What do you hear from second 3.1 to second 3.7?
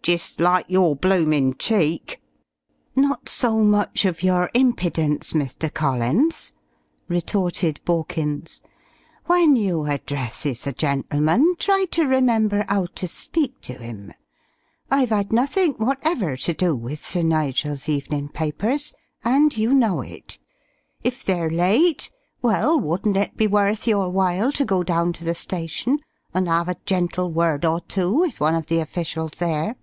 so